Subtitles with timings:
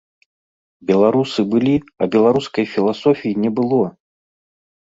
[0.89, 3.83] Беларусы былі, а беларускай філасофіі не было!